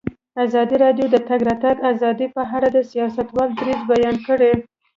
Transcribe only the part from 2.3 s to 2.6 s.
په